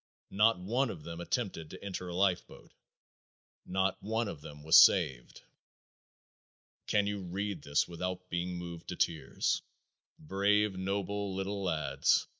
[0.31, 2.73] Not one of them attempted to enter a lifeboat.
[3.67, 5.43] Not one of them was saved."
[6.87, 9.61] Can you read this without being moved to tears?
[10.17, 12.25] Brave, noble little lads!